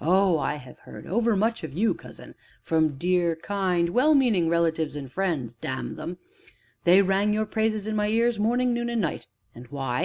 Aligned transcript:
Oh, 0.00 0.38
I 0.38 0.54
have 0.54 0.78
heard 0.78 1.04
over 1.04 1.34
much 1.34 1.64
of 1.64 1.72
you, 1.72 1.94
cousin, 1.94 2.36
from 2.62 2.96
dear, 2.96 3.34
kind, 3.34 3.90
well 3.90 4.14
meaning 4.14 4.48
relatives 4.48 4.94
and 4.94 5.10
friends 5.10 5.56
damn 5.56 5.98
'em! 5.98 6.18
They 6.84 7.02
rang 7.02 7.34
your 7.34 7.44
praises 7.44 7.88
in 7.88 7.96
my 7.96 8.06
ears, 8.06 8.38
morning, 8.38 8.72
noon, 8.72 8.88
and 8.88 9.00
night. 9.00 9.26
And 9.52 9.66
why? 9.72 10.02